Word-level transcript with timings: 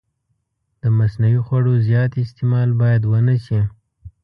د 0.81 0.83
مصنوعي 0.97 1.39
خوږو 1.45 1.73
زیات 1.87 2.11
استعمال 2.25 2.69
باید 2.81 3.01
ونه 3.05 3.35
شي. 3.45 3.61